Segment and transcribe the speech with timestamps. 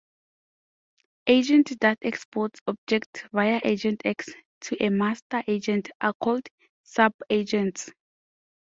[1.27, 4.31] Agents that export objects via AgentX
[4.61, 6.49] to a master agent are called
[6.83, 7.91] subagents.